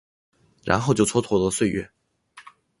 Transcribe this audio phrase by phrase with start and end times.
[0.65, 1.91] 然后就蹉跎了岁月